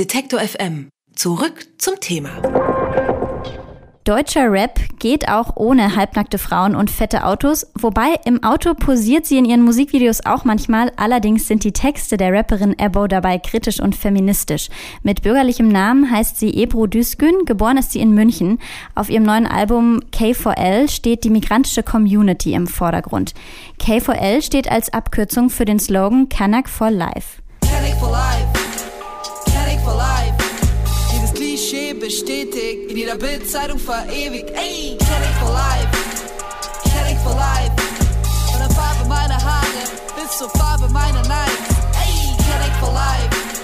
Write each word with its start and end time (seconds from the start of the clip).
Detektor 0.00 0.40
FM. 0.40 0.88
Zurück 1.14 1.66
zum 1.76 2.00
Thema. 2.00 2.30
Deutscher 4.04 4.50
Rap 4.50 4.80
geht 4.98 5.28
auch 5.28 5.56
ohne 5.56 5.94
halbnackte 5.94 6.38
Frauen 6.38 6.74
und 6.74 6.90
fette 6.90 7.26
Autos, 7.26 7.66
wobei 7.78 8.14
im 8.24 8.42
Auto 8.42 8.72
posiert 8.72 9.26
sie 9.26 9.36
in 9.36 9.44
ihren 9.44 9.62
Musikvideos 9.62 10.24
auch 10.24 10.44
manchmal, 10.44 10.90
allerdings 10.96 11.46
sind 11.46 11.64
die 11.64 11.72
Texte 11.72 12.16
der 12.16 12.32
Rapperin 12.32 12.78
Ebo 12.78 13.08
dabei 13.08 13.36
kritisch 13.36 13.78
und 13.78 13.94
feministisch. 13.94 14.70
Mit 15.02 15.20
bürgerlichem 15.20 15.68
Namen 15.68 16.10
heißt 16.10 16.38
sie 16.38 16.54
Ebru 16.62 16.86
Düsgün, 16.86 17.44
geboren 17.44 17.76
ist 17.76 17.92
sie 17.92 18.00
in 18.00 18.14
München. 18.14 18.58
Auf 18.94 19.10
ihrem 19.10 19.24
neuen 19.24 19.46
Album 19.46 20.00
K4L 20.14 20.88
steht 20.90 21.24
die 21.24 21.30
migrantische 21.30 21.82
Community 21.82 22.54
im 22.54 22.68
Vordergrund. 22.68 23.34
K4L 23.78 24.40
steht 24.40 24.72
als 24.72 24.94
Abkürzung 24.94 25.50
für 25.50 25.66
den 25.66 25.78
Slogan 25.78 26.30
Kanak 26.30 26.70
for 26.70 26.90
Life. 26.90 27.42
Bestätigt, 32.10 32.90
in 32.90 32.96
jeder 32.96 33.14
Bildzeitung 33.14 33.78
verewigt. 33.78 34.50
Ey, 34.50 34.98
Kenneck 34.98 35.34
for 35.40 35.52
life, 35.52 35.88
Kenneck 36.82 37.18
for 37.22 37.34
life. 37.34 37.70
Von 38.50 38.58
der 38.58 38.70
Farbe 38.70 39.08
meiner 39.08 39.40
Haare 39.40 39.82
bis 40.16 40.38
zur 40.38 40.50
Farbe 40.50 40.88
meiner 40.88 41.22
Nights. 41.28 41.70
Ey, 42.02 42.34
Kenneck 42.36 42.74
for 42.80 42.92
life. 42.92 43.59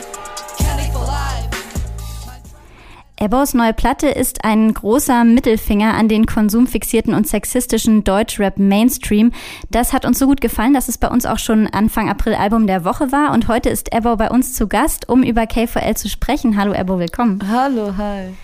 Ebos 3.19 3.55
neue 3.55 3.73
Platte 3.73 4.09
ist 4.09 4.45
ein 4.45 4.75
großer 4.75 5.25
Mittelfinger 5.25 5.95
an 5.95 6.07
den 6.07 6.27
konsumfixierten 6.27 7.15
und 7.15 7.27
sexistischen 7.27 8.05
Deutschrap 8.05 8.59
Mainstream. 8.59 9.33
Das 9.71 9.95
hat 9.95 10.05
uns 10.05 10.19
so 10.19 10.27
gut 10.27 10.43
gefallen, 10.43 10.75
dass 10.75 10.89
es 10.89 10.99
bei 10.99 11.09
uns 11.09 11.25
auch 11.25 11.39
schon 11.39 11.67
Anfang 11.67 12.11
April 12.11 12.35
Album 12.35 12.67
der 12.67 12.85
Woche 12.85 13.13
war. 13.13 13.33
Und 13.33 13.49
heute 13.49 13.71
ist 13.71 13.95
Ebo 13.95 14.17
bei 14.17 14.29
uns 14.29 14.53
zu 14.53 14.69
Gast, 14.69 15.09
um 15.09 15.23
über 15.23 15.43
K4L 15.45 15.95
zu 15.95 16.11
sprechen. 16.11 16.59
Hallo 16.59 16.75
Ebo, 16.75 16.99
willkommen. 16.99 17.41
Hallo, 17.51 17.97
hi. 17.97 18.35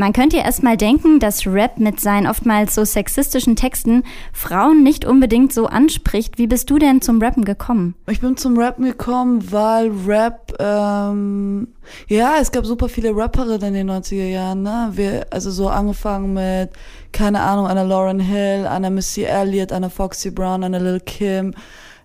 Man 0.00 0.14
könnte 0.14 0.38
ja 0.38 0.44
erstmal 0.44 0.78
denken, 0.78 1.20
dass 1.20 1.46
Rap 1.46 1.76
mit 1.76 2.00
seinen 2.00 2.26
oftmals 2.26 2.74
so 2.74 2.86
sexistischen 2.86 3.54
Texten 3.54 4.02
Frauen 4.32 4.82
nicht 4.82 5.04
unbedingt 5.04 5.52
so 5.52 5.66
anspricht. 5.66 6.38
Wie 6.38 6.46
bist 6.46 6.70
du 6.70 6.78
denn 6.78 7.02
zum 7.02 7.20
Rappen 7.20 7.44
gekommen? 7.44 7.94
Ich 8.08 8.22
bin 8.22 8.38
zum 8.38 8.58
Rappen 8.58 8.86
gekommen, 8.86 9.52
weil 9.52 9.90
Rap, 10.06 10.54
ähm, 10.58 11.68
ja, 12.08 12.36
es 12.40 12.50
gab 12.50 12.64
super 12.64 12.88
viele 12.88 13.14
Rapperinnen 13.14 13.74
in 13.74 13.86
den 13.86 13.90
90er 13.90 14.26
Jahren, 14.26 14.62
ne? 14.62 14.88
Wir, 14.94 15.26
also 15.28 15.50
so 15.50 15.68
angefangen 15.68 16.32
mit, 16.32 16.70
keine 17.12 17.42
Ahnung, 17.42 17.66
einer 17.66 17.84
Lauren 17.84 18.20
Hill, 18.20 18.66
einer 18.66 18.88
Missy 18.88 19.24
Elliott, 19.24 19.70
einer 19.70 19.90
Foxy 19.90 20.30
Brown, 20.30 20.64
einer 20.64 20.80
Lil 20.80 21.00
Kim 21.00 21.52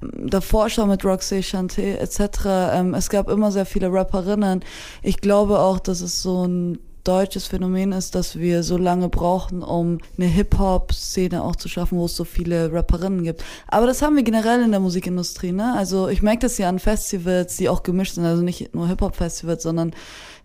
davor 0.02 0.70
schon 0.70 0.90
mit 0.90 1.06
Roxy 1.06 1.36
Chanté 1.36 1.96
etc. 1.96 2.20
Ähm, 2.74 2.94
es 2.94 3.10
gab 3.10 3.30
immer 3.30 3.54
sehr 3.54 3.66
viele 3.66 3.92
Rapperinnen. 3.92 4.66
Ich 5.02 5.22
glaube 5.22 5.60
auch, 5.60 5.80
dass 5.80 6.02
es 6.02 6.22
so 6.22 6.46
ein 6.46 6.80
deutsches 7.08 7.48
Phänomen 7.48 7.92
ist, 7.92 8.16
dass 8.16 8.38
wir 8.38 8.64
so 8.64 8.78
lange 8.78 9.10
brauchen, 9.10 9.64
um 9.64 10.00
eine 10.18 10.28
Hip-Hop-Szene 10.28 11.44
auch 11.44 11.56
zu 11.56 11.70
schaffen, 11.70 11.98
wo 11.98 12.06
es 12.06 12.16
so 12.16 12.24
viele 12.26 12.74
Rapperinnen 12.74 13.24
gibt. 13.24 13.44
Aber 13.68 13.88
das 13.88 14.02
haben 14.02 14.16
wir 14.16 14.24
generell 14.24 14.62
in 14.64 14.72
der 14.72 14.80
Musikindustrie, 14.80 15.52
ne? 15.52 15.74
Also 15.76 16.08
ich 16.10 16.22
merke 16.22 16.42
das 16.42 16.58
ja 16.58 16.68
an 16.68 16.80
Festivals, 16.80 17.58
die 17.58 17.70
auch 17.70 17.84
gemischt 17.84 18.16
sind, 18.16 18.26
also 18.26 18.42
nicht 18.42 18.74
nur 18.74 18.88
Hip-Hop-Festivals, 18.88 19.64
sondern 19.64 19.94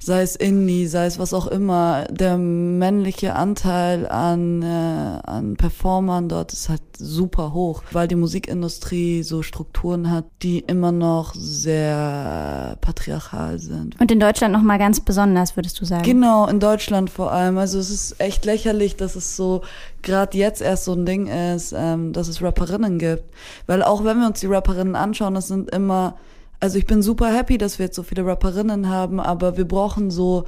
sei 0.02 0.22
es 0.22 0.34
Indie, 0.34 0.86
sei 0.86 1.06
es 1.06 1.18
was 1.18 1.34
auch 1.34 1.46
immer, 1.46 2.04
der 2.10 2.38
männliche 2.38 3.36
Anteil 3.36 4.08
an, 4.08 4.62
äh, 4.62 4.66
an 4.66 5.56
Performern 5.56 6.28
dort 6.28 6.54
ist 6.54 6.70
halt 6.70 6.80
super 6.96 7.52
hoch, 7.52 7.82
weil 7.92 8.08
die 8.08 8.14
Musikindustrie 8.14 9.22
so 9.22 9.42
Strukturen 9.42 10.10
hat, 10.10 10.24
die 10.42 10.60
immer 10.60 10.90
noch 10.90 11.34
sehr 11.34 12.78
patriarchal 12.80 13.58
sind. 13.58 14.00
Und 14.00 14.10
in 14.10 14.20
Deutschland 14.20 14.54
nochmal 14.54 14.78
ganz 14.78 15.00
besonders, 15.00 15.56
würdest 15.56 15.78
du 15.80 15.84
sagen? 15.84 16.02
Genau, 16.02 16.46
in 16.46 16.60
Deutschland 16.60 17.10
vor 17.10 17.32
allem. 17.32 17.58
Also 17.58 17.78
es 17.78 17.90
ist 17.90 18.20
echt 18.20 18.46
lächerlich, 18.46 18.96
dass 18.96 19.16
es 19.16 19.36
so 19.36 19.60
gerade 20.02 20.36
jetzt 20.36 20.62
erst 20.62 20.86
so 20.86 20.94
ein 20.94 21.04
Ding 21.04 21.26
ist, 21.26 21.74
ähm, 21.76 22.14
dass 22.14 22.28
es 22.28 22.42
Rapperinnen 22.42 22.98
gibt. 22.98 23.24
Weil 23.66 23.83
auch 23.83 24.02
wenn 24.05 24.18
wir 24.18 24.27
uns 24.27 24.40
die 24.40 24.46
Rapperinnen 24.46 24.96
anschauen, 24.96 25.34
das 25.34 25.48
sind 25.48 25.70
immer 25.70 26.16
also 26.60 26.78
ich 26.78 26.86
bin 26.86 27.02
super 27.02 27.34
happy, 27.34 27.58
dass 27.58 27.78
wir 27.78 27.86
jetzt 27.86 27.96
so 27.96 28.02
viele 28.02 28.24
Rapperinnen 28.24 28.88
haben, 28.88 29.18
aber 29.18 29.56
wir 29.56 29.66
brauchen 29.66 30.10
so 30.10 30.44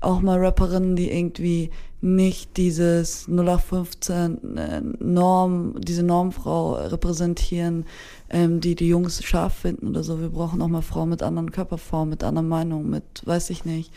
auch 0.00 0.20
mal 0.20 0.38
Rapperinnen, 0.38 0.94
die 0.94 1.10
irgendwie 1.10 1.70
nicht 2.00 2.56
dieses 2.56 3.26
0815 3.28 4.56
äh, 4.56 4.80
Norm, 5.00 5.74
diese 5.80 6.02
Normfrau 6.02 6.74
repräsentieren, 6.74 7.86
ähm, 8.30 8.60
die 8.60 8.74
die 8.74 8.88
Jungs 8.88 9.24
scharf 9.24 9.54
finden 9.54 9.88
oder 9.88 10.04
so. 10.04 10.20
Wir 10.20 10.28
brauchen 10.28 10.62
auch 10.62 10.68
mal 10.68 10.82
Frauen 10.82 11.08
mit 11.08 11.22
anderen 11.22 11.50
Körperformen, 11.50 12.10
mit 12.10 12.22
anderen 12.22 12.48
Meinungen, 12.48 12.90
mit 12.90 13.04
weiß 13.24 13.50
ich 13.50 13.64
nicht. 13.64 13.92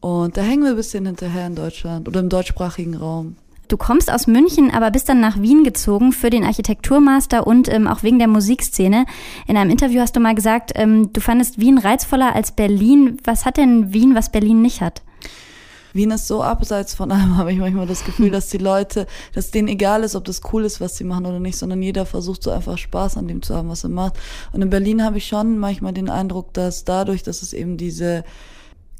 Und 0.00 0.36
da 0.36 0.42
hängen 0.42 0.62
wir 0.62 0.70
ein 0.70 0.76
bisschen 0.76 1.06
hinterher 1.06 1.46
in 1.46 1.56
Deutschland 1.56 2.08
oder 2.08 2.20
im 2.20 2.28
deutschsprachigen 2.28 2.94
Raum. 2.94 3.36
Du 3.70 3.76
kommst 3.76 4.12
aus 4.12 4.26
München, 4.26 4.72
aber 4.72 4.90
bist 4.90 5.08
dann 5.08 5.20
nach 5.20 5.40
Wien 5.40 5.62
gezogen 5.62 6.10
für 6.10 6.28
den 6.28 6.42
Architekturmaster 6.42 7.46
und 7.46 7.72
ähm, 7.72 7.86
auch 7.86 8.02
wegen 8.02 8.18
der 8.18 8.26
Musikszene. 8.26 9.06
In 9.46 9.56
einem 9.56 9.70
Interview 9.70 10.00
hast 10.00 10.16
du 10.16 10.18
mal 10.18 10.34
gesagt, 10.34 10.72
ähm, 10.74 11.12
du 11.12 11.20
fandest 11.20 11.60
Wien 11.60 11.78
reizvoller 11.78 12.34
als 12.34 12.50
Berlin. 12.50 13.18
Was 13.22 13.44
hat 13.44 13.58
denn 13.58 13.92
Wien, 13.92 14.16
was 14.16 14.32
Berlin 14.32 14.60
nicht 14.60 14.80
hat? 14.80 15.02
Wien 15.92 16.10
ist 16.10 16.26
so 16.26 16.42
abseits 16.42 16.94
von 16.94 17.12
allem, 17.12 17.36
habe 17.38 17.52
ich 17.52 17.60
manchmal 17.60 17.86
das 17.86 18.04
Gefühl, 18.04 18.32
dass 18.32 18.48
die 18.48 18.58
Leute, 18.58 19.06
dass 19.34 19.52
denen 19.52 19.68
egal 19.68 20.02
ist, 20.02 20.16
ob 20.16 20.24
das 20.24 20.40
cool 20.52 20.64
ist, 20.64 20.80
was 20.80 20.96
sie 20.96 21.04
machen 21.04 21.26
oder 21.26 21.38
nicht, 21.38 21.56
sondern 21.56 21.80
jeder 21.80 22.06
versucht 22.06 22.42
so 22.42 22.50
einfach 22.50 22.76
Spaß 22.76 23.18
an 23.18 23.28
dem 23.28 23.40
zu 23.40 23.54
haben, 23.54 23.68
was 23.68 23.84
er 23.84 23.90
macht. 23.90 24.14
Und 24.50 24.62
in 24.62 24.70
Berlin 24.70 25.04
habe 25.04 25.18
ich 25.18 25.28
schon 25.28 25.58
manchmal 25.58 25.92
den 25.92 26.08
Eindruck, 26.08 26.52
dass 26.54 26.84
dadurch, 26.84 27.22
dass 27.22 27.42
es 27.42 27.52
eben 27.52 27.76
diese 27.76 28.24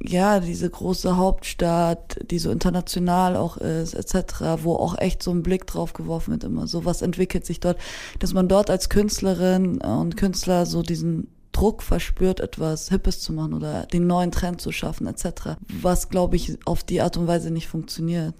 ja, 0.02 0.40
diese 0.40 0.68
große 0.68 1.16
Hauptstadt, 1.16 2.18
die 2.30 2.38
so 2.38 2.50
international 2.50 3.36
auch 3.36 3.58
ist, 3.58 3.94
etc., 3.94 4.62
wo 4.62 4.74
auch 4.74 4.98
echt 4.98 5.22
so 5.22 5.30
ein 5.30 5.42
Blick 5.42 5.66
drauf 5.66 5.92
geworfen 5.92 6.32
wird 6.32 6.44
immer, 6.44 6.66
so 6.66 6.84
was 6.84 7.02
entwickelt 7.02 7.44
sich 7.44 7.60
dort, 7.60 7.78
dass 8.18 8.32
man 8.32 8.48
dort 8.48 8.70
als 8.70 8.88
Künstlerin 8.88 9.78
und 9.80 10.16
Künstler 10.16 10.64
so 10.64 10.82
diesen 10.82 11.28
Druck 11.52 11.82
verspürt, 11.82 12.40
etwas 12.40 12.88
Hippes 12.88 13.20
zu 13.20 13.32
machen 13.32 13.54
oder 13.54 13.84
den 13.86 14.06
neuen 14.06 14.30
Trend 14.30 14.60
zu 14.60 14.72
schaffen, 14.72 15.06
etc., 15.06 15.56
was, 15.82 16.08
glaube 16.08 16.36
ich, 16.36 16.56
auf 16.64 16.84
die 16.84 17.00
Art 17.00 17.16
und 17.16 17.26
Weise 17.26 17.50
nicht 17.50 17.68
funktioniert. 17.68 18.34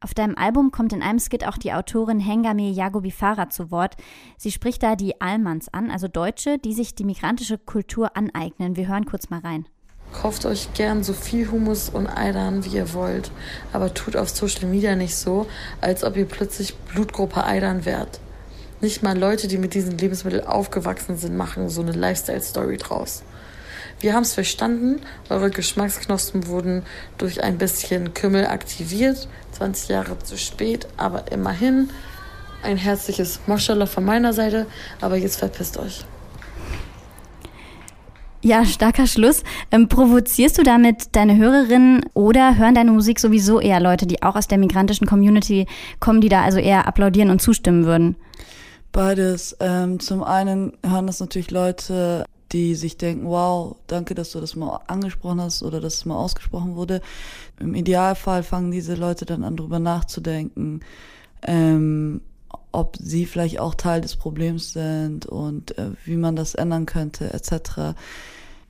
Auf 0.00 0.14
deinem 0.14 0.36
Album 0.36 0.70
kommt 0.70 0.92
in 0.92 1.02
einem 1.02 1.18
Skit 1.18 1.46
auch 1.46 1.58
die 1.58 1.72
Autorin 1.72 2.20
Hengame 2.20 2.70
Yagobifara 2.70 3.50
zu 3.50 3.70
Wort. 3.70 3.96
Sie 4.38 4.52
spricht 4.52 4.82
da 4.82 4.96
die 4.96 5.20
Almans 5.20 5.68
an, 5.74 5.90
also 5.90 6.08
Deutsche, 6.08 6.58
die 6.58 6.72
sich 6.72 6.94
die 6.94 7.04
migrantische 7.04 7.58
Kultur 7.58 8.16
aneignen. 8.16 8.76
Wir 8.76 8.88
hören 8.88 9.06
kurz 9.06 9.28
mal 9.28 9.40
rein. 9.40 9.66
Kauft 10.12 10.46
euch 10.46 10.72
gern 10.74 11.02
so 11.02 11.12
viel 11.12 11.50
Hummus 11.50 11.88
und 11.88 12.06
Eidern, 12.06 12.64
wie 12.64 12.76
ihr 12.76 12.92
wollt, 12.92 13.30
aber 13.72 13.92
tut 13.94 14.16
auf 14.16 14.28
Social 14.28 14.66
Media 14.66 14.94
nicht 14.94 15.16
so, 15.16 15.46
als 15.80 16.04
ob 16.04 16.16
ihr 16.16 16.26
plötzlich 16.26 16.76
Blutgruppe 16.76 17.44
Eidern 17.44 17.84
wärt. 17.84 18.20
Nicht 18.80 19.02
mal 19.02 19.18
Leute, 19.18 19.48
die 19.48 19.58
mit 19.58 19.74
diesen 19.74 19.96
Lebensmitteln 19.96 20.46
aufgewachsen 20.46 21.16
sind, 21.16 21.36
machen 21.36 21.68
so 21.68 21.82
eine 21.82 21.92
Lifestyle-Story 21.92 22.76
draus. 22.76 23.22
Wir 24.00 24.14
haben 24.14 24.24
es 24.24 24.34
verstanden, 24.34 25.00
eure 25.28 25.50
Geschmacksknospen 25.50 26.48
wurden 26.48 26.82
durch 27.18 27.42
ein 27.42 27.58
bisschen 27.58 28.14
Kümmel 28.14 28.46
aktiviert, 28.46 29.28
20 29.52 29.88
Jahre 29.88 30.18
zu 30.18 30.36
spät, 30.36 30.88
aber 30.96 31.30
immerhin 31.30 31.90
ein 32.62 32.76
herzliches 32.76 33.40
Moschallah 33.46 33.86
von 33.86 34.04
meiner 34.04 34.32
Seite, 34.32 34.66
aber 35.00 35.16
jetzt 35.16 35.38
verpisst 35.38 35.78
euch. 35.78 36.04
Ja, 38.44 38.64
starker 38.64 39.06
Schluss. 39.06 39.44
Ähm, 39.70 39.88
provozierst 39.88 40.58
du 40.58 40.64
damit 40.64 41.14
deine 41.14 41.36
Hörerinnen 41.36 42.04
oder 42.12 42.56
hören 42.58 42.74
deine 42.74 42.90
Musik 42.90 43.20
sowieso 43.20 43.60
eher 43.60 43.78
Leute, 43.78 44.06
die 44.06 44.22
auch 44.22 44.34
aus 44.34 44.48
der 44.48 44.58
migrantischen 44.58 45.06
Community 45.06 45.66
kommen, 46.00 46.20
die 46.20 46.28
da 46.28 46.42
also 46.42 46.58
eher 46.58 46.88
applaudieren 46.88 47.30
und 47.30 47.40
zustimmen 47.40 47.84
würden? 47.84 48.16
Beides. 48.90 49.56
Ähm, 49.60 50.00
zum 50.00 50.24
einen 50.24 50.72
hören 50.84 51.06
das 51.06 51.20
natürlich 51.20 51.52
Leute, 51.52 52.24
die 52.52 52.74
sich 52.74 52.98
denken, 52.98 53.26
wow, 53.26 53.76
danke, 53.86 54.14
dass 54.14 54.32
du 54.32 54.40
das 54.40 54.56
mal 54.56 54.80
angesprochen 54.86 55.40
hast 55.40 55.62
oder 55.62 55.80
dass 55.80 55.94
es 55.94 56.04
mal 56.04 56.16
ausgesprochen 56.16 56.74
wurde. 56.74 57.00
Im 57.60 57.74
Idealfall 57.74 58.42
fangen 58.42 58.70
diese 58.70 58.94
Leute 58.96 59.24
dann 59.24 59.44
an, 59.44 59.56
drüber 59.56 59.78
nachzudenken, 59.78 60.80
ähm, 61.42 62.20
ob 62.72 62.96
sie 62.98 63.24
vielleicht 63.24 63.60
auch 63.60 63.74
Teil 63.74 64.00
des 64.00 64.16
Problems 64.16 64.72
sind 64.72 65.26
und 65.26 65.78
äh, 65.78 65.92
wie 66.04 66.16
man 66.16 66.36
das 66.36 66.54
ändern 66.54 66.86
könnte, 66.86 67.32
etc. 67.32 67.94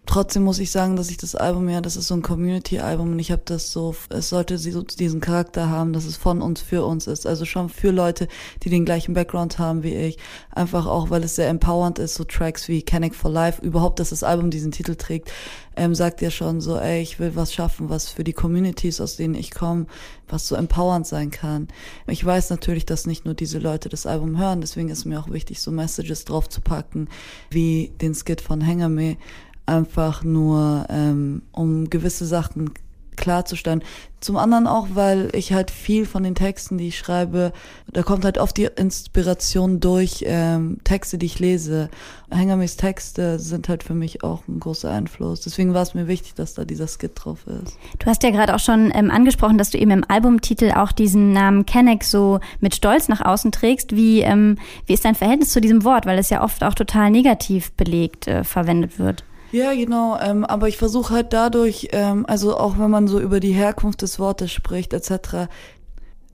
Trotzdem 0.04 0.42
muss 0.42 0.58
ich 0.58 0.72
sagen, 0.72 0.96
dass 0.96 1.10
ich 1.10 1.16
das 1.16 1.36
Album 1.36 1.68
ja, 1.68 1.80
das 1.80 1.96
ist 1.96 2.08
so 2.08 2.14
ein 2.14 2.22
Community-Album 2.22 3.12
und 3.12 3.18
ich 3.20 3.30
habe 3.30 3.42
das 3.44 3.70
so, 3.70 3.94
es 4.08 4.30
sollte 4.30 4.58
so 4.58 4.82
diesen 4.82 5.20
Charakter 5.20 5.70
haben, 5.70 5.92
dass 5.92 6.06
es 6.06 6.16
von 6.16 6.42
uns 6.42 6.60
für 6.60 6.84
uns 6.84 7.06
ist. 7.06 7.24
Also 7.24 7.44
schon 7.44 7.68
für 7.68 7.92
Leute, 7.92 8.26
die 8.64 8.68
den 8.68 8.84
gleichen 8.84 9.14
Background 9.14 9.60
haben 9.60 9.84
wie 9.84 9.94
ich. 9.94 10.18
Einfach 10.50 10.86
auch, 10.86 11.10
weil 11.10 11.22
es 11.22 11.36
sehr 11.36 11.48
empowernd 11.48 12.00
ist, 12.00 12.16
so 12.16 12.24
Tracks 12.24 12.66
wie 12.66 12.82
Canic 12.82 13.14
for 13.14 13.30
Life, 13.30 13.62
überhaupt, 13.62 14.00
dass 14.00 14.10
das 14.10 14.24
Album 14.24 14.50
diesen 14.50 14.72
Titel 14.72 14.96
trägt, 14.96 15.32
ähm, 15.76 15.94
sagt 15.94 16.20
ja 16.20 16.30
schon 16.30 16.60
so, 16.60 16.78
ey, 16.78 17.00
ich 17.00 17.20
will 17.20 17.36
was 17.36 17.54
schaffen, 17.54 17.88
was 17.88 18.08
für 18.08 18.24
die 18.24 18.32
Communities, 18.32 19.00
aus 19.00 19.16
denen 19.16 19.36
ich 19.36 19.52
komme, 19.52 19.86
was 20.28 20.48
so 20.48 20.56
empowernd 20.56 21.06
sein 21.06 21.30
kann. 21.30 21.68
Ich 22.08 22.24
weiß 22.24 22.50
natürlich, 22.50 22.86
dass 22.86 23.06
nicht 23.06 23.24
nur 23.24 23.34
diese 23.34 23.60
Leute 23.60 23.88
das 23.88 24.06
Album 24.06 24.36
hören, 24.36 24.62
deswegen 24.62 24.88
ist 24.88 25.04
mir 25.04 25.20
auch 25.20 25.30
wichtig, 25.30 25.60
so 25.60 25.70
Messages 25.70 26.24
drauf 26.24 26.48
zu 26.48 26.60
packen, 26.60 27.08
wie 27.50 27.92
den 28.00 28.14
Skit 28.14 28.40
von 28.40 28.66
Hangame 28.66 29.16
einfach 29.66 30.24
nur, 30.24 30.86
ähm, 30.88 31.42
um 31.52 31.90
gewisse 31.90 32.26
Sachen 32.26 32.72
klarzustellen. 33.16 33.82
Zum 34.20 34.36
anderen 34.36 34.66
auch, 34.66 34.88
weil 34.94 35.30
ich 35.32 35.52
halt 35.52 35.70
viel 35.70 36.06
von 36.06 36.22
den 36.22 36.34
Texten, 36.34 36.78
die 36.78 36.88
ich 36.88 36.98
schreibe, 36.98 37.52
da 37.92 38.02
kommt 38.02 38.24
halt 38.24 38.38
oft 38.38 38.56
die 38.56 38.64
Inspiration 38.64 39.80
durch 39.80 40.24
ähm, 40.26 40.78
Texte, 40.84 41.18
die 41.18 41.26
ich 41.26 41.38
lese. 41.38 41.88
Hengamis 42.30 42.76
Texte 42.76 43.38
sind 43.38 43.68
halt 43.68 43.82
für 43.82 43.94
mich 43.94 44.22
auch 44.22 44.46
ein 44.48 44.60
großer 44.60 44.90
Einfluss. 44.90 45.40
Deswegen 45.40 45.74
war 45.74 45.82
es 45.82 45.94
mir 45.94 46.06
wichtig, 46.06 46.34
dass 46.34 46.54
da 46.54 46.64
dieser 46.64 46.86
Skit 46.86 47.12
drauf 47.14 47.46
ist. 47.46 47.76
Du 47.98 48.06
hast 48.06 48.22
ja 48.22 48.30
gerade 48.30 48.54
auch 48.54 48.60
schon 48.60 48.92
ähm, 48.94 49.10
angesprochen, 49.10 49.58
dass 49.58 49.70
du 49.70 49.78
eben 49.78 49.90
im 49.90 50.04
Albumtitel 50.08 50.72
auch 50.72 50.92
diesen 50.92 51.32
Namen 51.32 51.66
Kenneck 51.66 52.04
so 52.04 52.40
mit 52.60 52.74
Stolz 52.74 53.08
nach 53.08 53.20
außen 53.20 53.52
trägst. 53.52 53.94
Wie, 53.94 54.20
ähm, 54.20 54.56
wie 54.86 54.94
ist 54.94 55.04
dein 55.04 55.16
Verhältnis 55.16 55.50
zu 55.50 55.60
diesem 55.60 55.84
Wort? 55.84 56.06
Weil 56.06 56.18
es 56.18 56.30
ja 56.30 56.42
oft 56.42 56.62
auch 56.62 56.74
total 56.74 57.10
negativ 57.10 57.72
belegt 57.72 58.28
äh, 58.28 58.44
verwendet 58.44 58.98
wird. 58.98 59.24
Ja, 59.52 59.74
genau. 59.74 60.18
Ähm, 60.18 60.44
aber 60.44 60.68
ich 60.68 60.78
versuche 60.78 61.12
halt 61.12 61.32
dadurch, 61.34 61.88
ähm, 61.92 62.24
also 62.26 62.56
auch 62.56 62.78
wenn 62.78 62.90
man 62.90 63.06
so 63.06 63.20
über 63.20 63.38
die 63.38 63.52
Herkunft 63.52 64.00
des 64.02 64.18
Wortes 64.18 64.50
spricht, 64.50 64.94
etc., 64.94 65.48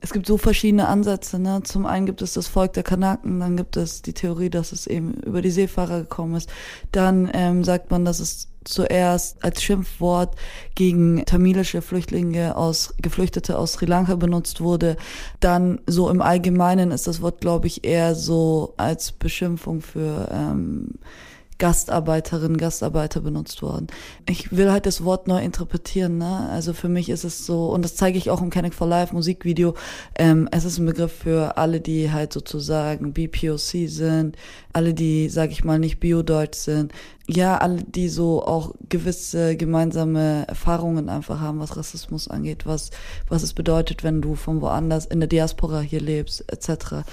es 0.01 0.13
gibt 0.13 0.25
so 0.27 0.37
verschiedene 0.37 0.87
Ansätze. 0.87 1.39
Ne? 1.39 1.61
Zum 1.63 1.85
einen 1.85 2.05
gibt 2.05 2.21
es 2.21 2.33
das 2.33 2.47
Volk 2.47 2.71
der 2.71 2.83
Kanaken, 2.83 3.41
dann 3.41 3.57
gibt 3.57 3.75
es 3.75 4.01
die 4.01 4.13
Theorie, 4.13 4.49
dass 4.49 4.71
es 4.71 4.87
eben 4.87 5.15
über 5.15 5.41
die 5.41 5.51
Seefahrer 5.51 5.99
gekommen 5.99 6.35
ist. 6.35 6.49
Dann 6.93 7.29
ähm, 7.33 7.65
sagt 7.65 7.91
man, 7.91 8.05
dass 8.05 8.19
es 8.19 8.47
zuerst 8.63 9.43
als 9.43 9.61
Schimpfwort 9.61 10.35
gegen 10.75 11.25
tamilische 11.25 11.81
Flüchtlinge 11.81 12.55
aus 12.55 12.93
Geflüchtete 13.01 13.57
aus 13.57 13.73
Sri 13.73 13.85
Lanka 13.87 14.15
benutzt 14.15 14.61
wurde. 14.61 14.95
Dann 15.41 15.81
so 15.85 16.09
im 16.09 16.21
Allgemeinen 16.21 16.91
ist 16.91 17.07
das 17.07 17.21
Wort, 17.21 17.41
glaube 17.41 17.67
ich, 17.67 17.83
eher 17.83 18.15
so 18.15 18.73
als 18.77 19.11
Beschimpfung 19.11 19.81
für 19.81 20.29
ähm, 20.31 20.91
Gastarbeiterin, 21.59 22.57
Gastarbeiter 22.57 23.19
benutzt 23.21 23.61
worden. 23.61 23.87
Ich 24.27 24.55
will 24.55 24.71
halt 24.71 24.85
das 24.85 25.03
Wort 25.03 25.27
neu 25.27 25.43
interpretieren, 25.43 26.17
ne? 26.17 26.49
Also 26.49 26.73
für 26.73 26.87
mich 26.87 27.09
ist 27.09 27.25
es 27.25 27.45
so, 27.45 27.69
und 27.69 27.83
das 27.83 27.95
zeige 27.95 28.17
ich 28.17 28.29
auch 28.29 28.41
im 28.41 28.49
Canic 28.49 28.73
for 28.73 28.87
Life 28.87 29.13
Musikvideo, 29.13 29.75
ähm, 30.15 30.47
es 30.51 30.63
ist 30.63 30.79
ein 30.79 30.85
Begriff 30.85 31.11
für 31.11 31.57
alle, 31.57 31.81
die 31.81 32.11
halt 32.11 32.31
sozusagen 32.33 33.13
BPOC 33.13 33.87
sind, 33.87 34.37
alle, 34.71 34.93
die, 34.93 35.29
sag 35.29 35.51
ich 35.51 35.63
mal, 35.65 35.79
nicht 35.79 35.99
Bio-Deutsch 35.99 36.57
sind, 36.57 36.93
ja, 37.27 37.57
alle, 37.57 37.83
die 37.83 38.07
so 38.07 38.41
auch 38.43 38.73
gewisse 38.87 39.57
gemeinsame 39.57 40.47
Erfahrungen 40.47 41.09
einfach 41.09 41.41
haben, 41.41 41.59
was 41.59 41.75
Rassismus 41.75 42.29
angeht, 42.29 42.65
was, 42.65 42.89
was 43.27 43.43
es 43.43 43.53
bedeutet, 43.53 44.03
wenn 44.03 44.21
du 44.21 44.35
von 44.35 44.61
woanders 44.61 45.05
in 45.05 45.19
der 45.19 45.27
Diaspora 45.27 45.81
hier 45.81 46.01
lebst, 46.01 46.51
etc. 46.51 47.03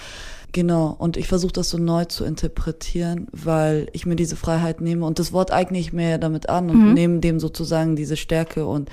Genau, 0.56 0.96
und 0.98 1.18
ich 1.18 1.28
versuche 1.28 1.52
das 1.52 1.68
so 1.68 1.76
neu 1.76 2.06
zu 2.06 2.24
interpretieren, 2.24 3.26
weil 3.30 3.88
ich 3.92 4.06
mir 4.06 4.16
diese 4.16 4.36
Freiheit 4.36 4.80
nehme 4.80 5.04
und 5.04 5.18
das 5.18 5.30
Wort 5.34 5.52
eigne 5.52 5.78
ich 5.78 5.92
mir 5.92 6.08
ja 6.08 6.16
damit 6.16 6.48
an 6.48 6.70
und 6.70 6.78
mhm. 6.78 6.94
nehme 6.94 7.18
dem 7.18 7.40
sozusagen 7.40 7.94
diese 7.94 8.16
Stärke 8.16 8.64
und 8.64 8.88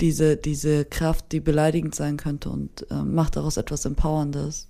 diese, 0.00 0.38
diese 0.38 0.86
Kraft, 0.86 1.30
die 1.32 1.40
beleidigend 1.40 1.94
sein 1.94 2.16
könnte 2.16 2.48
und 2.48 2.90
äh, 2.90 2.94
mache 2.94 3.32
daraus 3.32 3.58
etwas 3.58 3.84
Empowerndes. 3.84 4.66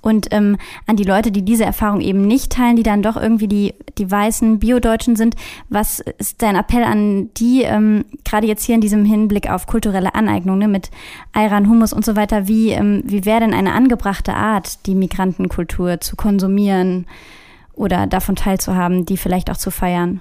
Und 0.00 0.28
ähm, 0.32 0.58
an 0.86 0.96
die 0.96 1.04
Leute, 1.04 1.32
die 1.32 1.44
diese 1.44 1.64
Erfahrung 1.64 2.00
eben 2.00 2.26
nicht 2.26 2.52
teilen, 2.52 2.76
die 2.76 2.82
dann 2.82 3.02
doch 3.02 3.16
irgendwie 3.16 3.48
die, 3.48 3.74
die 3.96 4.10
weißen 4.10 4.58
Biodeutschen 4.58 5.16
sind, 5.16 5.34
was 5.68 6.00
ist 6.18 6.42
dein 6.42 6.56
Appell 6.56 6.84
an 6.84 7.30
die, 7.34 7.62
ähm, 7.62 8.04
gerade 8.24 8.46
jetzt 8.46 8.64
hier 8.64 8.74
in 8.74 8.80
diesem 8.80 9.04
Hinblick 9.04 9.50
auf 9.50 9.66
kulturelle 9.66 10.14
Aneignung 10.14 10.58
ne, 10.58 10.68
mit 10.68 10.90
Ayran, 11.32 11.68
Humus 11.68 11.92
und 11.92 12.04
so 12.04 12.16
weiter, 12.16 12.48
wie, 12.48 12.70
ähm, 12.70 13.02
wie 13.04 13.24
wäre 13.24 13.40
denn 13.40 13.54
eine 13.54 13.72
angebrachte 13.72 14.34
Art, 14.34 14.86
die 14.86 14.94
Migrantenkultur 14.94 16.00
zu 16.00 16.16
konsumieren 16.16 17.06
oder 17.72 18.06
davon 18.06 18.36
teilzuhaben, 18.36 19.06
die 19.06 19.16
vielleicht 19.16 19.50
auch 19.50 19.56
zu 19.56 19.70
feiern? 19.70 20.20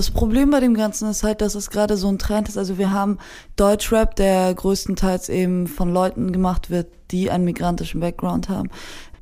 Das 0.00 0.10
Problem 0.10 0.48
bei 0.48 0.60
dem 0.60 0.72
Ganzen 0.72 1.10
ist 1.10 1.24
halt, 1.24 1.42
dass 1.42 1.54
es 1.54 1.68
gerade 1.68 1.98
so 1.98 2.08
ein 2.08 2.18
Trend 2.18 2.48
ist. 2.48 2.56
Also 2.56 2.78
wir 2.78 2.90
haben 2.90 3.18
Deutschrap, 3.56 4.16
der 4.16 4.54
größtenteils 4.54 5.28
eben 5.28 5.66
von 5.66 5.92
Leuten 5.92 6.32
gemacht 6.32 6.70
wird, 6.70 6.86
die 7.10 7.30
einen 7.30 7.44
migrantischen 7.44 8.00
Background 8.00 8.48
haben, 8.48 8.70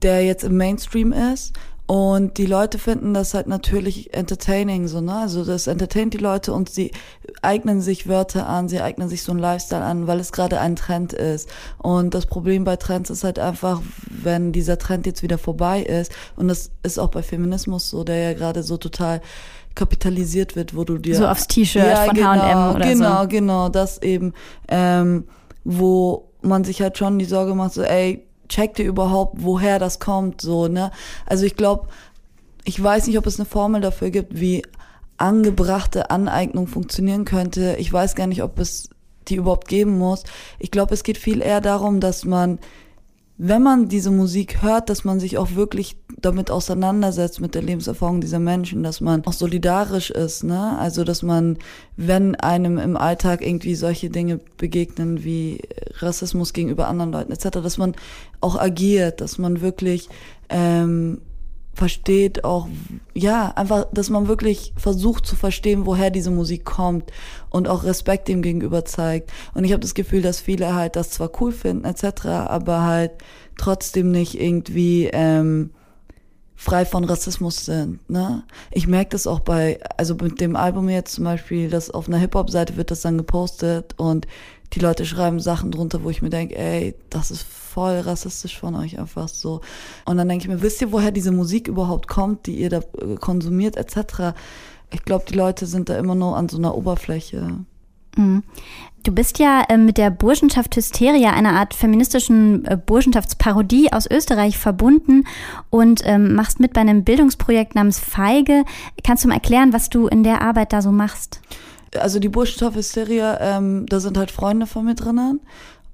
der 0.02 0.25
jetzt 0.25 0.44
im 0.44 0.56
Mainstream 0.56 1.12
ist. 1.12 1.52
Und 1.88 2.37
die 2.37 2.44
Leute 2.44 2.79
finden 2.79 3.14
das 3.14 3.32
halt 3.32 3.46
natürlich 3.46 4.12
entertaining, 4.12 4.88
so, 4.88 5.00
ne? 5.00 5.20
Also 5.20 5.43
das 5.43 5.67
entertaint 5.67 6.12
die 6.12 6.19
Leute 6.19 6.52
und 6.52 6.69
sie 6.69 6.93
eignen 7.40 7.81
sich 7.81 8.06
Wörter 8.06 8.46
an, 8.46 8.69
sie 8.69 8.82
eignen 8.82 9.08
sich 9.08 9.23
so 9.23 9.32
einen 9.32 9.40
Lifestyle 9.40 9.82
an, 9.82 10.06
weil 10.06 10.20
es 10.20 10.31
gerade 10.31 10.61
ein 10.61 10.76
Trend 10.76 11.14
ist. 11.14 11.49
Und 11.79 12.12
das 12.12 12.26
Problem 12.26 12.64
bei 12.64 12.76
Trends 12.76 13.08
ist 13.08 13.25
halt 13.25 13.38
einfach, 13.38 13.81
wenn 14.11 14.52
dieser 14.52 14.76
Trend 14.76 15.06
jetzt 15.06 15.23
wieder 15.23 15.38
vorbei 15.38 15.81
ist, 15.81 16.12
und 16.37 16.49
das 16.49 16.73
ist 16.82 16.99
auch 16.99 17.08
bei 17.08 17.23
Feminismus 17.23 17.88
so, 17.88 18.05
der 18.05 18.19
ja 18.19 18.32
gerade 18.35 18.62
so 18.62 18.76
total 18.76 19.23
kapitalisiert 19.75 20.56
wird, 20.56 20.76
wo 20.76 20.85
du 20.85 20.99
dir 20.99 21.17
so 21.17 21.26
aufs 21.26 21.46
T-Shirt 21.46 21.87
ja, 21.87 22.05
von 22.05 22.14
genau, 22.14 22.29
H&M 22.35 22.76
oder 22.76 22.87
genau, 22.87 22.93
so. 22.93 22.99
Genau, 22.99 23.26
genau, 23.29 23.69
das 23.70 24.02
eben, 24.02 24.35
ähm, 24.69 25.25
wo 25.64 26.29
man 26.43 26.64
sich 26.64 26.82
halt 26.82 26.99
schon 26.99 27.19
die 27.19 27.25
Sorge 27.25 27.55
macht, 27.55 27.73
so, 27.73 27.82
ey, 27.82 28.27
check 28.49 28.75
dir 28.75 28.85
überhaupt, 28.85 29.37
woher 29.39 29.79
das 29.79 29.99
kommt, 29.99 30.41
so, 30.41 30.69
ne? 30.69 30.91
Also 31.27 31.45
ich 31.45 31.56
glaube, 31.56 31.89
ich 32.65 32.83
weiß 32.83 33.06
nicht, 33.06 33.19
ob 33.19 33.27
es 33.27 33.39
eine 33.39 33.47
Formel 33.47 33.81
dafür 33.81 34.11
gibt, 34.11 34.39
wie 34.39 34.62
angebrachte 35.17 36.11
Aneignung 36.11 36.67
funktionieren 36.67 37.25
könnte. 37.25 37.77
Ich 37.79 37.93
weiß 37.93 38.15
gar 38.15 38.27
nicht, 38.27 38.43
ob 38.43 38.59
es 38.59 38.91
die 39.29 39.37
überhaupt 39.37 39.69
geben 39.69 39.99
muss. 39.99 40.25
Ich 40.59 40.71
glaube, 40.71 40.95
es 40.95 41.03
geht 41.03 41.19
viel 41.19 41.43
eher 41.43 41.61
darum, 41.61 42.00
dass 42.00 42.25
man 42.25 42.59
wenn 43.39 43.62
man 43.62 43.89
diese 43.89 44.11
Musik 44.11 44.62
hört, 44.62 44.91
dass 44.91 45.05
man 45.05 45.21
sich 45.21 45.39
auch 45.39 45.55
wirklich 45.55 45.97
damit 46.20 46.50
auseinandersetzt 46.50 47.41
mit 47.41 47.55
der 47.55 47.62
Lebenserfahrung 47.62 48.20
dieser 48.20 48.41
Menschen, 48.41 48.82
dass 48.82 49.00
man 49.00 49.25
auch 49.25 49.32
solidarisch 49.32 50.11
ist, 50.11 50.43
ne? 50.43 50.76
Also, 50.79 51.05
dass 51.05 51.23
man, 51.23 51.59
wenn 51.97 52.35
einem 52.35 52.79
im 52.79 52.97
Alltag 52.97 53.47
irgendwie 53.47 53.75
solche 53.75 54.11
Dinge 54.11 54.41
begegnen 54.56 55.25
wie 55.25 55.61
Rassismus 55.99 56.53
gegenüber 56.53 56.88
anderen 56.88 57.12
Leuten 57.12 57.32
etc., 57.32 57.61
dass 57.62 57.79
man 57.79 57.94
auch 58.41 58.59
agiert, 58.59 59.20
dass 59.20 59.38
man 59.38 59.61
wirklich 59.61 60.09
ähm, 60.49 61.20
versteht 61.79 62.43
auch, 62.43 62.67
ja, 63.14 63.53
einfach, 63.55 63.87
dass 63.93 64.11
man 64.11 64.26
wirklich 64.26 64.73
versucht 64.76 65.25
zu 65.25 65.37
verstehen, 65.37 65.87
woher 65.87 66.11
diese 66.11 66.32
Musik 66.32 66.64
kommt 66.64 67.12
und 67.50 67.69
auch 67.69 67.85
Respekt 67.85 68.26
dem 68.26 68.43
gegenüber 68.43 68.85
zeigt. 68.85 69.31
Und 69.55 69.62
ich 69.62 69.71
habe 69.71 69.81
das 69.81 69.94
Gefühl, 69.94 70.21
dass 70.21 70.41
viele 70.41 70.75
halt 70.75 70.97
das 70.97 71.11
zwar 71.11 71.31
cool 71.41 71.53
finden 71.53 71.85
etc., 71.85 72.26
aber 72.26 72.82
halt 72.82 73.12
trotzdem 73.56 74.11
nicht 74.11 74.41
irgendwie 74.41 75.09
ähm, 75.12 75.71
frei 76.60 76.84
von 76.84 77.05
Rassismus 77.05 77.64
sind. 77.64 78.10
Ne? 78.10 78.43
Ich 78.72 78.88
merke 78.88 79.10
das 79.10 79.28
auch 79.28 79.38
bei, 79.38 79.78
also 79.96 80.16
mit 80.16 80.40
dem 80.40 80.56
Album 80.56 80.88
jetzt 80.88 81.14
zum 81.14 81.22
Beispiel, 81.22 81.70
dass 81.70 81.88
auf 81.88 82.08
einer 82.08 82.19
Hip-Hop-Seite 82.19 82.76
wird 82.76 82.90
das 82.90 83.00
dann 83.00 83.16
gepostet 83.16 83.94
und 83.96 84.26
die 84.72 84.81
Leute 84.81 85.06
schreiben 85.06 85.38
Sachen 85.38 85.70
drunter, 85.70 86.02
wo 86.02 86.10
ich 86.10 86.20
mir 86.20 86.31
denke, 86.31 86.59
ey, 86.59 86.97
das 87.11 87.30
ist 87.30 87.42
voll 87.44 88.00
rassistisch 88.00 88.59
von 88.59 88.75
euch 88.75 88.99
einfach 88.99 89.28
so. 89.28 89.61
Und 90.04 90.16
dann 90.16 90.28
denke 90.28 90.47
ich 90.47 90.49
mir, 90.49 90.61
wisst 90.61 90.80
ihr, 90.80 90.90
woher 90.90 91.12
diese 91.12 91.30
Musik 91.30 91.68
überhaupt 91.68 92.09
kommt, 92.09 92.47
die 92.47 92.56
ihr 92.56 92.71
da 92.71 92.78
äh, 92.78 93.14
konsumiert 93.21 93.76
etc. 93.76 94.37
Ich 94.90 95.04
glaube, 95.04 95.26
die 95.28 95.35
Leute 95.35 95.64
sind 95.64 95.88
da 95.88 95.97
immer 95.97 96.16
nur 96.16 96.37
an 96.37 96.49
so 96.49 96.59
einer 96.59 96.75
Oberfläche. 96.75 97.64
Mhm. 98.17 98.43
Du 99.05 99.12
bist 99.12 99.38
ja 99.38 99.62
äh, 99.69 99.79
mit 99.79 99.97
der 99.97 100.11
Burschenschaft 100.11 100.77
Hysteria, 100.77 101.33
einer 101.33 101.53
Art 101.53 101.73
feministischen 101.73 102.65
äh, 102.67 102.77
Burschenschaftsparodie 102.77 103.93
aus 103.93 104.11
Österreich, 104.11 104.59
verbunden 104.59 105.25
und 105.71 106.03
ähm, 106.05 106.35
machst 106.35 106.61
mit 106.61 106.73
bei 106.73 106.81
einem 106.81 107.05
Bildungsprojekt 107.05 107.75
namens 107.75 107.99
Feige. 107.99 108.65
Kannst 109.05 109.25
du 109.25 109.29
mal 109.29 109.35
erklären, 109.35 109.73
was 109.73 109.88
du 109.88 110.09
in 110.09 110.25
der 110.25 110.43
Arbeit 110.43 110.73
da 110.73 110.83
so 110.83 110.91
machst? 110.91 111.41
Also 111.99 112.19
die 112.19 112.29
Burschenschaft 112.29 112.77
Hysteria, 112.77 113.38
ähm, 113.41 113.87
da 113.87 114.00
sind 114.00 114.19
halt 114.19 114.31
Freunde 114.31 114.67
von 114.67 114.85
mir 114.85 114.95
drinnen 114.95 115.41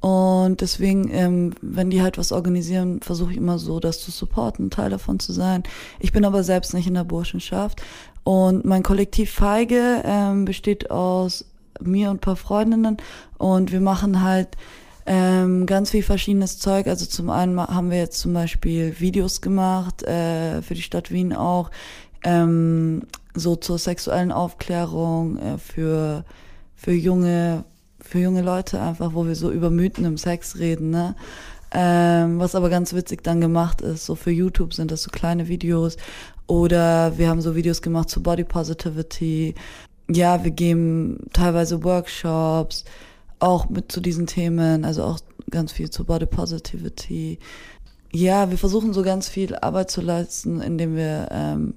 und 0.04 0.60
deswegen, 0.60 1.08
ähm, 1.12 1.54
wenn 1.62 1.88
die 1.88 2.02
halt 2.02 2.18
was 2.18 2.30
organisieren, 2.30 3.00
versuche 3.00 3.30
ich 3.30 3.38
immer 3.38 3.58
so, 3.58 3.80
das 3.80 4.00
zu 4.00 4.10
supporten, 4.10 4.68
Teil 4.68 4.90
davon 4.90 5.18
zu 5.18 5.32
sein. 5.32 5.62
Ich 5.98 6.12
bin 6.12 6.26
aber 6.26 6.42
selbst 6.42 6.74
nicht 6.74 6.86
in 6.86 6.92
der 6.92 7.04
Burschenschaft. 7.04 7.80
Und 8.22 8.66
mein 8.66 8.82
Kollektiv 8.82 9.30
Feige 9.30 10.02
ähm, 10.04 10.44
besteht 10.44 10.90
aus 10.90 11.46
mir 11.80 12.10
und 12.10 12.16
ein 12.16 12.20
paar 12.20 12.36
Freundinnen 12.36 12.96
und 13.38 13.72
wir 13.72 13.80
machen 13.80 14.22
halt 14.22 14.56
ähm, 15.06 15.66
ganz 15.66 15.90
viel 15.90 16.02
verschiedenes 16.02 16.58
Zeug. 16.58 16.86
Also 16.86 17.06
zum 17.06 17.30
einen 17.30 17.60
haben 17.60 17.90
wir 17.90 17.98
jetzt 17.98 18.20
zum 18.20 18.32
Beispiel 18.32 18.98
Videos 19.00 19.40
gemacht, 19.40 20.02
äh, 20.02 20.62
für 20.62 20.74
die 20.74 20.82
Stadt 20.82 21.10
Wien 21.10 21.34
auch, 21.34 21.70
ähm, 22.24 23.02
so 23.34 23.56
zur 23.56 23.78
sexuellen 23.78 24.32
Aufklärung, 24.32 25.38
äh, 25.38 25.58
für, 25.58 26.24
für 26.74 26.92
junge 26.92 27.64
für 28.04 28.18
junge 28.18 28.42
Leute 28.42 28.80
einfach, 28.80 29.14
wo 29.14 29.26
wir 29.26 29.34
so 29.34 29.50
über 29.50 29.70
Mythen 29.70 30.04
im 30.04 30.18
Sex 30.18 30.58
reden, 30.58 30.90
ne? 30.90 31.16
Ähm, 31.76 32.38
was 32.38 32.54
aber 32.54 32.70
ganz 32.70 32.94
witzig 32.94 33.24
dann 33.24 33.40
gemacht 33.40 33.80
ist, 33.80 34.06
so 34.06 34.14
für 34.14 34.30
YouTube 34.30 34.74
sind 34.74 34.92
das 34.92 35.02
so 35.02 35.10
kleine 35.10 35.48
Videos 35.48 35.96
oder 36.46 37.18
wir 37.18 37.28
haben 37.28 37.40
so 37.40 37.56
Videos 37.56 37.82
gemacht 37.82 38.10
zu 38.10 38.22
Body 38.22 38.44
Positivity. 38.44 39.56
Ja, 40.08 40.44
wir 40.44 40.50
geben 40.50 41.26
teilweise 41.32 41.82
Workshops 41.82 42.84
auch 43.38 43.68
mit 43.68 43.90
zu 43.90 44.00
diesen 44.00 44.26
Themen, 44.26 44.84
also 44.84 45.04
auch 45.04 45.18
ganz 45.50 45.72
viel 45.72 45.90
zu 45.90 46.04
Body 46.04 46.26
Positivity. 46.26 47.38
Ja, 48.12 48.50
wir 48.50 48.58
versuchen 48.58 48.92
so 48.92 49.02
ganz 49.02 49.28
viel 49.28 49.56
Arbeit 49.56 49.90
zu 49.90 50.00
leisten, 50.00 50.60
indem 50.60 50.96
wir 50.96 51.28
ähm, 51.30 51.74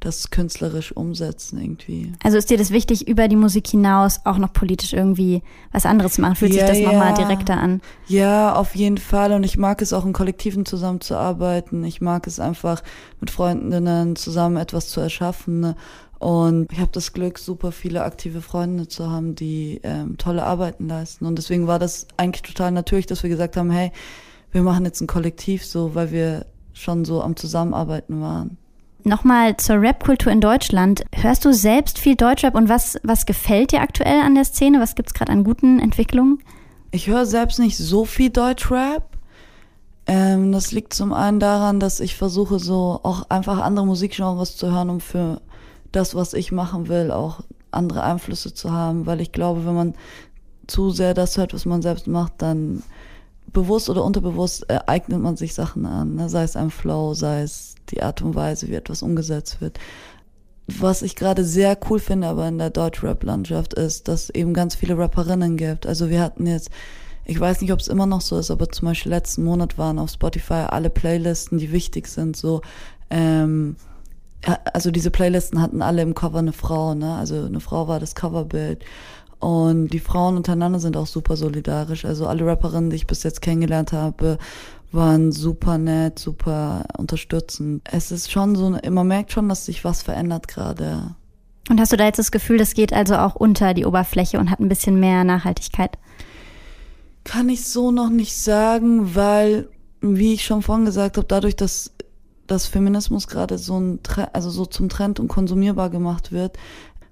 das 0.00 0.30
künstlerisch 0.30 0.92
umsetzen 0.92 1.60
irgendwie. 1.60 2.12
Also 2.22 2.38
ist 2.38 2.50
dir 2.50 2.58
das 2.58 2.70
wichtig, 2.70 3.08
über 3.08 3.26
die 3.28 3.36
Musik 3.36 3.66
hinaus 3.66 4.20
auch 4.24 4.38
noch 4.38 4.52
politisch 4.52 4.92
irgendwie 4.92 5.42
was 5.72 5.86
anderes 5.86 6.14
zu 6.14 6.20
machen? 6.20 6.36
Fühlt 6.36 6.52
Ja, 6.54 6.60
sich 6.66 6.68
das 6.68 6.78
ja. 6.78 6.92
nochmal 6.92 7.14
direkter 7.14 7.56
an? 7.58 7.80
Ja, 8.06 8.54
auf 8.54 8.76
jeden 8.76 8.98
Fall. 8.98 9.32
Und 9.32 9.44
ich 9.44 9.58
mag 9.58 9.82
es 9.82 9.92
auch 9.92 10.04
in 10.06 10.12
Kollektiven 10.12 10.64
zusammenzuarbeiten. 10.66 11.82
Ich 11.84 12.00
mag 12.00 12.26
es 12.26 12.38
einfach 12.40 12.82
mit 13.20 13.30
Freundinnen 13.30 14.16
zusammen 14.16 14.56
etwas 14.56 14.88
zu 14.88 15.00
erschaffen. 15.00 15.60
ne? 15.60 15.76
Und 16.18 16.72
ich 16.72 16.80
habe 16.80 16.90
das 16.92 17.12
Glück, 17.12 17.38
super 17.38 17.70
viele 17.72 18.02
aktive 18.02 18.40
Freunde 18.40 18.88
zu 18.88 19.08
haben, 19.10 19.34
die 19.34 19.80
ähm, 19.84 20.18
tolle 20.18 20.42
Arbeiten 20.44 20.88
leisten. 20.88 21.26
Und 21.26 21.36
deswegen 21.36 21.66
war 21.66 21.78
das 21.78 22.06
eigentlich 22.16 22.42
total 22.42 22.72
natürlich, 22.72 23.06
dass 23.06 23.22
wir 23.22 23.30
gesagt 23.30 23.56
haben, 23.56 23.70
hey, 23.70 23.92
wir 24.50 24.62
machen 24.62 24.84
jetzt 24.84 25.00
ein 25.00 25.06
Kollektiv 25.06 25.64
so, 25.64 25.94
weil 25.94 26.10
wir 26.10 26.46
schon 26.72 27.04
so 27.04 27.22
am 27.22 27.36
Zusammenarbeiten 27.36 28.20
waren. 28.20 28.56
Nochmal 29.04 29.56
zur 29.56 29.80
Rap-Kultur 29.80 30.32
in 30.32 30.40
Deutschland. 30.40 31.04
Hörst 31.14 31.44
du 31.44 31.52
selbst 31.52 31.98
viel 31.98 32.16
Deutschrap 32.16 32.54
und 32.54 32.68
was, 32.68 32.98
was 33.02 33.26
gefällt 33.26 33.72
dir 33.72 33.80
aktuell 33.80 34.20
an 34.20 34.34
der 34.34 34.44
Szene? 34.44 34.80
Was 34.80 34.94
gibt's 34.94 35.14
gerade 35.14 35.32
an 35.32 35.44
guten 35.44 35.78
Entwicklungen? 35.78 36.40
Ich 36.90 37.06
höre 37.06 37.26
selbst 37.26 37.58
nicht 37.58 37.76
so 37.76 38.04
viel 38.04 38.30
Deutschrap. 38.30 39.04
Ähm, 40.06 40.52
das 40.52 40.72
liegt 40.72 40.94
zum 40.94 41.12
einen 41.12 41.38
daran, 41.38 41.80
dass 41.80 42.00
ich 42.00 42.16
versuche, 42.16 42.58
so 42.58 43.00
auch 43.02 43.28
einfach 43.30 43.58
andere 43.58 43.86
Musikgenres 43.86 44.56
zu 44.56 44.72
hören, 44.72 44.90
um 44.90 45.00
für 45.00 45.40
das, 45.92 46.14
was 46.14 46.34
ich 46.34 46.50
machen 46.50 46.88
will, 46.88 47.10
auch 47.10 47.40
andere 47.70 48.02
Einflüsse 48.02 48.52
zu 48.52 48.72
haben. 48.72 49.06
Weil 49.06 49.20
ich 49.20 49.32
glaube, 49.32 49.64
wenn 49.66 49.74
man 49.74 49.94
zu 50.66 50.90
sehr 50.90 51.14
das 51.14 51.36
hört, 51.36 51.54
was 51.54 51.66
man 51.66 51.82
selbst 51.82 52.06
macht, 52.06 52.34
dann 52.38 52.82
bewusst 53.52 53.88
oder 53.88 54.04
unterbewusst 54.04 54.68
äh, 54.68 54.80
eignet 54.86 55.20
man 55.20 55.36
sich 55.36 55.54
Sachen 55.54 55.86
an. 55.86 56.14
Ne? 56.16 56.28
Sei 56.28 56.42
es 56.42 56.56
ein 56.56 56.70
Flow, 56.70 57.14
sei 57.14 57.42
es 57.42 57.74
die 57.90 58.02
Art 58.02 58.22
und 58.22 58.34
Weise, 58.34 58.68
wie 58.68 58.74
etwas 58.74 59.02
umgesetzt 59.02 59.60
wird. 59.60 59.78
Was 60.66 61.02
ich 61.02 61.16
gerade 61.16 61.44
sehr 61.44 61.78
cool 61.88 61.98
finde, 61.98 62.28
aber 62.28 62.46
in 62.46 62.58
der 62.58 62.70
Deutschrap-Landschaft 62.70 63.74
ist, 63.74 64.08
dass 64.08 64.28
eben 64.30 64.52
ganz 64.52 64.74
viele 64.74 64.98
Rapperinnen 64.98 65.56
gibt. 65.56 65.86
Also 65.86 66.10
wir 66.10 66.20
hatten 66.20 66.46
jetzt, 66.46 66.70
ich 67.24 67.40
weiß 67.40 67.62
nicht, 67.62 67.72
ob 67.72 67.80
es 67.80 67.88
immer 67.88 68.06
noch 68.06 68.20
so 68.20 68.38
ist, 68.38 68.50
aber 68.50 68.68
zum 68.68 68.88
Beispiel 68.88 69.10
letzten 69.10 69.44
Monat 69.44 69.78
waren 69.78 69.98
auf 69.98 70.10
Spotify 70.10 70.66
alle 70.68 70.90
Playlisten, 70.90 71.58
die 71.58 71.72
wichtig 71.72 72.06
sind, 72.06 72.36
so, 72.36 72.60
ähm, 73.08 73.76
ja, 74.46 74.58
also 74.72 74.90
diese 74.90 75.10
Playlisten 75.10 75.60
hatten 75.60 75.82
alle 75.82 76.02
im 76.02 76.14
Cover 76.14 76.38
eine 76.38 76.52
Frau, 76.52 76.94
ne? 76.94 77.16
Also 77.16 77.44
eine 77.44 77.60
Frau 77.60 77.88
war 77.88 77.98
das 77.98 78.14
Coverbild. 78.14 78.84
Und 79.40 79.88
die 79.88 80.00
Frauen 80.00 80.36
untereinander 80.36 80.80
sind 80.80 80.96
auch 80.96 81.06
super 81.06 81.36
solidarisch. 81.36 82.04
Also 82.04 82.26
alle 82.26 82.44
Rapperinnen, 82.44 82.90
die 82.90 82.96
ich 82.96 83.06
bis 83.06 83.22
jetzt 83.22 83.40
kennengelernt 83.40 83.92
habe, 83.92 84.38
waren 84.90 85.32
super 85.32 85.78
nett, 85.78 86.18
super 86.18 86.84
unterstützend. 86.96 87.82
Es 87.84 88.10
ist 88.10 88.32
schon 88.32 88.56
so, 88.56 88.70
man 88.90 89.06
merkt 89.06 89.32
schon, 89.32 89.48
dass 89.48 89.66
sich 89.66 89.84
was 89.84 90.02
verändert 90.02 90.48
gerade. 90.48 91.14
Und 91.68 91.80
hast 91.80 91.92
du 91.92 91.96
da 91.96 92.06
jetzt 92.06 92.18
das 92.18 92.32
Gefühl, 92.32 92.58
das 92.58 92.74
geht 92.74 92.92
also 92.92 93.16
auch 93.16 93.34
unter 93.34 93.74
die 93.74 93.84
Oberfläche 93.84 94.38
und 94.38 94.50
hat 94.50 94.60
ein 94.60 94.68
bisschen 94.68 94.98
mehr 94.98 95.24
Nachhaltigkeit? 95.24 95.98
Kann 97.24 97.48
ich 97.50 97.68
so 97.68 97.90
noch 97.90 98.08
nicht 98.08 98.34
sagen, 98.34 99.14
weil, 99.14 99.68
wie 100.00 100.32
ich 100.32 100.44
schon 100.44 100.62
vorhin 100.62 100.86
gesagt 100.86 101.18
habe, 101.18 101.26
dadurch, 101.26 101.56
dass 101.56 101.92
dass 102.48 102.66
Feminismus 102.66 103.28
gerade 103.28 103.58
so 103.58 103.78
ein 103.78 104.00
also 104.32 104.50
so 104.50 104.66
zum 104.66 104.88
Trend 104.88 105.20
und 105.20 105.28
konsumierbar 105.28 105.90
gemacht 105.90 106.32
wird, 106.32 106.56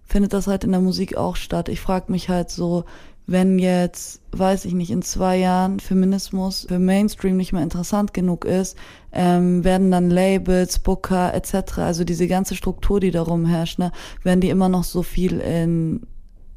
findet 0.07 0.33
das 0.33 0.47
halt 0.47 0.65
in 0.65 0.73
der 0.73 0.81
Musik 0.81 1.17
auch 1.17 1.37
statt. 1.37 1.69
Ich 1.69 1.81
frage 1.81 2.11
mich 2.11 2.29
halt 2.29 2.51
so, 2.51 2.85
wenn 3.27 3.59
jetzt, 3.59 4.21
weiß 4.31 4.65
ich 4.67 4.75
nicht, 4.75 4.91
in 4.91 5.03
zwei 5.03 5.37
Jahren 5.37 5.81
Feminismus 5.81 6.67
für 6.69 6.79
Mainstream 6.79 7.37
nicht 7.37 7.53
mehr 7.53 7.63
interessant 7.63 8.15
genug 8.15 8.45
ist, 8.45 8.77
ähm, 9.13 9.65
werden 9.65 9.91
dann 9.91 10.11
Labels, 10.11 10.79
Booker 10.79 11.35
etc., 11.35 11.79
also 11.79 12.05
diese 12.05 12.29
ganze 12.29 12.55
Struktur, 12.55 13.01
die 13.01 13.11
darum 13.11 13.45
herrscht, 13.45 13.81
ne, 13.81 13.91
werden 14.23 14.41
die 14.41 14.51
immer 14.51 14.69
noch 14.69 14.85
so 14.85 15.03
viel 15.03 15.41
in 15.41 16.07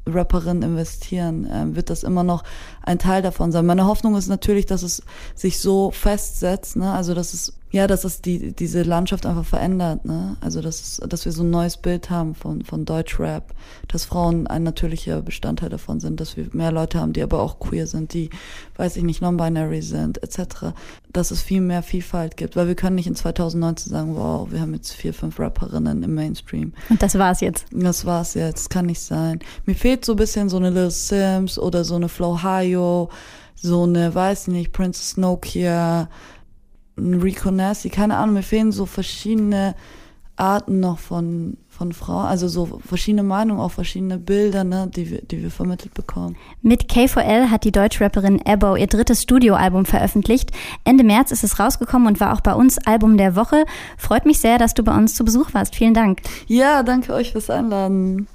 Rapperinnen 0.06 0.62
investieren, 0.62 1.48
ähm, 1.52 1.76
wird 1.76 1.90
das 1.90 2.04
immer 2.04 2.22
noch 2.22 2.44
ein 2.82 2.98
Teil 2.98 3.22
davon 3.22 3.52
sein. 3.52 3.66
Meine 3.66 3.86
Hoffnung 3.86 4.16
ist 4.16 4.28
natürlich, 4.28 4.66
dass 4.66 4.82
es 4.82 5.02
sich 5.34 5.58
so 5.58 5.90
festsetzt, 5.90 6.76
ne? 6.76 6.92
also 6.92 7.14
dass 7.14 7.34
es 7.34 7.59
ja, 7.72 7.86
dass 7.86 8.04
es 8.04 8.20
die 8.20 8.52
diese 8.52 8.82
Landschaft 8.82 9.26
einfach 9.26 9.44
verändert, 9.44 10.04
ne? 10.04 10.36
Also 10.40 10.60
dass 10.60 10.80
es, 10.80 11.08
dass 11.08 11.24
wir 11.24 11.32
so 11.32 11.44
ein 11.44 11.50
neues 11.50 11.76
Bild 11.76 12.10
haben 12.10 12.34
von 12.34 12.62
von 12.62 12.84
Deutschrap, 12.84 13.54
dass 13.86 14.04
Frauen 14.04 14.46
ein 14.46 14.64
natürlicher 14.64 15.22
Bestandteil 15.22 15.68
davon 15.68 16.00
sind, 16.00 16.20
dass 16.20 16.36
wir 16.36 16.48
mehr 16.52 16.72
Leute 16.72 16.98
haben, 16.98 17.12
die 17.12 17.22
aber 17.22 17.40
auch 17.40 17.60
queer 17.60 17.86
sind, 17.86 18.12
die, 18.12 18.30
weiß 18.76 18.96
ich 18.96 19.04
nicht, 19.04 19.22
non-binary 19.22 19.82
sind, 19.82 20.22
etc. 20.22 20.72
Dass 21.12 21.30
es 21.30 21.42
viel 21.42 21.60
mehr 21.60 21.82
Vielfalt 21.82 22.36
gibt, 22.36 22.56
weil 22.56 22.66
wir 22.66 22.74
können 22.74 22.96
nicht 22.96 23.06
in 23.06 23.14
2019 23.14 23.92
sagen, 23.92 24.16
wow, 24.16 24.50
wir 24.50 24.60
haben 24.60 24.74
jetzt 24.74 24.92
vier, 24.92 25.14
fünf 25.14 25.38
Rapperinnen 25.38 26.02
im 26.02 26.14
Mainstream. 26.14 26.72
Und 26.88 27.02
das 27.02 27.16
war's 27.18 27.40
jetzt. 27.40 27.66
Das 27.72 28.04
war's 28.04 28.34
jetzt, 28.34 28.70
kann 28.70 28.86
nicht 28.86 29.00
sein. 29.00 29.38
Mir 29.64 29.74
fehlt 29.74 30.04
so 30.04 30.14
ein 30.14 30.16
bisschen 30.16 30.48
so 30.48 30.56
eine 30.56 30.70
Lil 30.70 30.90
Sims 30.90 31.58
oder 31.58 31.84
so 31.84 31.94
eine 31.94 32.08
Flo 32.08 32.42
Hayo, 32.42 33.10
so 33.54 33.84
eine, 33.84 34.14
weiß 34.14 34.48
nicht, 34.48 34.72
Princess 34.72 35.16
Nokia, 35.16 36.08
Rico 37.22 37.50
Nasty, 37.50 37.90
keine 37.90 38.16
Ahnung, 38.16 38.34
mir 38.34 38.42
fehlen 38.42 38.72
so 38.72 38.86
verschiedene 38.86 39.74
Arten 40.40 40.80
noch 40.80 40.98
von, 40.98 41.58
von 41.68 41.92
Frauen, 41.92 42.26
also 42.26 42.48
so 42.48 42.80
verschiedene 42.84 43.22
Meinungen, 43.22 43.60
auch 43.60 43.72
verschiedene 43.72 44.18
Bilder, 44.18 44.64
ne, 44.64 44.90
die 44.94 45.10
wir, 45.10 45.22
die 45.22 45.42
wir 45.42 45.50
vermittelt 45.50 45.92
bekommen. 45.92 46.36
Mit 46.62 46.90
K4L 46.90 47.50
hat 47.50 47.64
die 47.64 47.72
Deutschrapperin 47.72 48.40
Ebo 48.44 48.74
ihr 48.74 48.86
drittes 48.86 49.22
Studioalbum 49.22 49.84
veröffentlicht. 49.84 50.50
Ende 50.84 51.04
März 51.04 51.30
ist 51.30 51.44
es 51.44 51.58
rausgekommen 51.58 52.08
und 52.08 52.20
war 52.20 52.32
auch 52.32 52.40
bei 52.40 52.54
uns 52.54 52.78
Album 52.78 53.18
der 53.18 53.36
Woche. 53.36 53.64
Freut 53.98 54.24
mich 54.24 54.38
sehr, 54.38 54.58
dass 54.58 54.74
du 54.74 54.82
bei 54.82 54.96
uns 54.96 55.14
zu 55.14 55.24
Besuch 55.24 55.52
warst. 55.52 55.76
Vielen 55.76 55.94
Dank. 55.94 56.22
Ja, 56.46 56.82
danke 56.82 57.12
euch 57.12 57.32
fürs 57.32 57.50
Einladen. 57.50 58.26